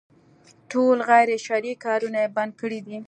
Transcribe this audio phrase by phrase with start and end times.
[0.71, 2.97] ټول غير شرعي کارونه يې بند کړي دي.